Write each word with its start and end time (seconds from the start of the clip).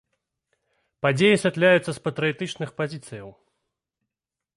Падзеі 1.05 1.35
асвятляюцца 1.37 1.91
з 1.97 2.03
патрыятычных 2.07 2.69
пазіцыяў. 2.81 3.29